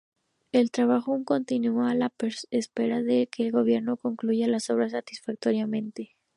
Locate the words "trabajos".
0.71-1.09